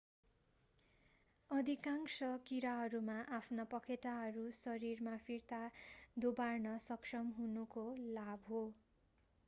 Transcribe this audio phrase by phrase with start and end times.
[1.51, 2.15] अधिकांश
[2.45, 5.61] कीराहरूमा आफ्ना पखेटाहरू शरीरमा फिर्ता
[6.19, 7.85] दोबार्न सक्षम हुनुको
[8.15, 9.29] लाभ हुन्छ